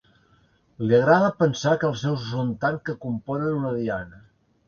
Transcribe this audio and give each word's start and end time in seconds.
Li 0.85 0.95
agrada 0.99 1.27
pensar 1.41 1.73
que 1.83 1.85
els 1.91 2.01
seus 2.05 2.23
ho 2.23 2.31
són 2.31 2.51
tant 2.65 2.79
que 2.89 2.97
componen 3.05 3.59
una 3.61 3.77
diana. 3.77 4.19